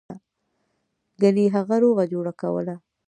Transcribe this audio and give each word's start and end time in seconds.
ګنې 1.21 1.45
هغه 1.55 1.75
روغه 1.83 2.03
جوړه 2.11 2.33
کوله. 2.41 2.75